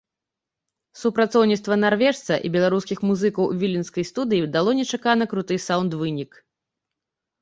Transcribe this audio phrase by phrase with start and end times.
[1.01, 6.31] Супрацоўніцтва нарвежца і беларускіх музыкаў у віленскай студыі дало нечакана круты саўнд-вынік.